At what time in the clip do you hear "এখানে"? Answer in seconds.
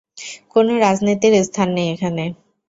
1.95-2.23